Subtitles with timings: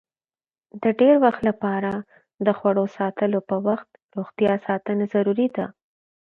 [0.83, 1.91] د ډېر وخت لپاره
[2.45, 5.65] د خوړو ساتلو په وخت روغتیا ساتنه ضروري ده.